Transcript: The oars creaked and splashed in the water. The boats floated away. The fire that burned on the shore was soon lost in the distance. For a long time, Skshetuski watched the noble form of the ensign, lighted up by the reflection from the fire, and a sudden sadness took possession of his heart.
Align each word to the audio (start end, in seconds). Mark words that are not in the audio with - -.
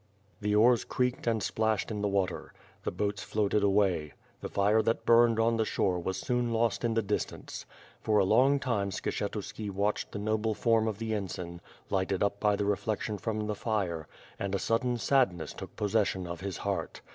The 0.41 0.55
oars 0.55 0.83
creaked 0.83 1.27
and 1.27 1.43
splashed 1.43 1.91
in 1.91 2.01
the 2.01 2.07
water. 2.07 2.53
The 2.85 2.89
boats 2.91 3.21
floated 3.21 3.61
away. 3.61 4.13
The 4.39 4.49
fire 4.49 4.81
that 4.81 5.05
burned 5.05 5.39
on 5.39 5.57
the 5.57 5.63
shore 5.63 5.99
was 5.99 6.17
soon 6.17 6.51
lost 6.51 6.83
in 6.83 6.95
the 6.95 7.03
distance. 7.03 7.67
For 8.01 8.17
a 8.17 8.25
long 8.25 8.59
time, 8.59 8.89
Skshetuski 8.89 9.69
watched 9.69 10.11
the 10.11 10.17
noble 10.17 10.55
form 10.55 10.87
of 10.87 10.97
the 10.97 11.13
ensign, 11.13 11.61
lighted 11.91 12.23
up 12.23 12.39
by 12.39 12.55
the 12.55 12.65
reflection 12.65 13.19
from 13.19 13.45
the 13.45 13.53
fire, 13.53 14.07
and 14.39 14.55
a 14.55 14.57
sudden 14.57 14.97
sadness 14.97 15.53
took 15.53 15.75
possession 15.75 16.25
of 16.25 16.41
his 16.41 16.57
heart. 16.57 17.01